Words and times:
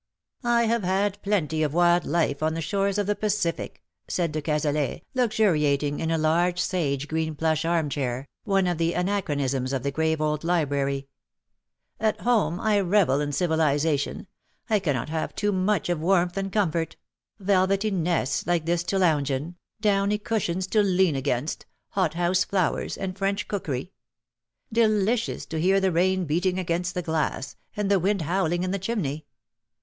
^' 0.43 0.49
I 0.49 0.63
have 0.63 0.81
had 0.83 1.21
plenty 1.21 1.61
of 1.61 1.75
wild 1.75 2.05
life 2.05 2.41
on 2.41 2.55
the 2.55 2.59
shores 2.61 2.97
of 2.97 3.05
the 3.05 3.15
Pacific/' 3.15 3.83
said 4.07 4.31
de 4.31 4.41
Cazalet, 4.41 5.03
luxuriating 5.13 6.01
m 6.01 6.09
a 6.09 6.17
large 6.17 6.57
sage 6.59 7.07
green 7.07 7.35
plush 7.35 7.65
arm 7.65 7.87
chair, 7.87 8.27
one 8.43 8.65
of 8.65 8.79
the 8.79 8.93
anachronisms 8.93 9.71
of 9.71 9.83
the 9.83 9.91
grave 9.91 10.19
old 10.19 10.43
library," 10.43 11.07
At 12.09 12.21
home 12.21 12.59
I 12.59 12.79
revel 12.79 13.21
in 13.21 13.31
civilization— 13.31 14.25
I 14.71 14.79
cannot 14.79 15.09
have 15.09 15.19
have 15.21 15.35
too 15.35 15.51
much 15.51 15.87
of 15.87 15.99
warmth 16.01 16.35
and 16.35 16.51
comfort— 16.51 16.95
velvetty 17.39 17.91
nests 17.93 18.47
like 18.47 18.65
this 18.65 18.81
to 18.85 18.97
lounge 18.97 19.29
in, 19.29 19.55
downy 19.81 20.17
cushions 20.17 20.65
to 20.69 20.81
lean 20.81 21.15
against, 21.15 21.67
hothouse 21.89 22.43
flowers, 22.43 22.97
and 22.97 23.15
French 23.19 23.47
cookery. 23.47 23.91
Delicious 24.73 25.45
to 25.45 25.61
hear 25.61 25.79
the 25.79 25.91
rain 25.91 26.25
beating 26.25 26.57
against 26.57 26.95
the 26.95 27.03
glass, 27.03 27.55
and 27.77 27.91
the 27.91 27.99
wind 27.99 28.23
howling 28.23 28.63
in 28.63 28.71
the 28.71 28.79
chimney. 28.79 29.27